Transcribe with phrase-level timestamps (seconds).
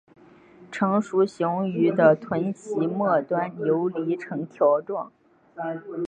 [0.71, 5.11] 成熟雄鱼的臀鳍末端游离呈条状。